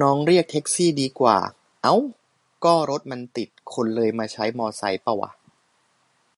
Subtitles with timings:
[0.00, 1.36] น้องเรียกแท็กซี่ดีกว่า
[1.82, 1.94] เอ๊า
[2.64, 5.30] ก็รถมันติดคนเลยมาใช้มอไซค์ปะวะ